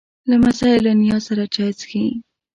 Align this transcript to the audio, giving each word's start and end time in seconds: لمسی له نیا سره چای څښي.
لمسی 0.29 0.73
له 0.85 0.91
نیا 1.01 1.17
سره 1.27 1.43
چای 1.55 1.71
څښي. 1.79 2.05